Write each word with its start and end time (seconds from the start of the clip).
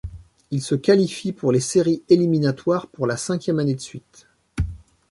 Il 0.49 0.63
se 0.63 0.73
qualifient 0.73 1.31
pour 1.31 1.51
les 1.51 1.59
séries 1.59 2.01
éliminatoires 2.09 2.87
pour 2.87 3.05
la 3.05 3.17
cinquième 3.17 3.59
année 3.59 3.75
de 3.75 3.81
suite. 3.81 4.25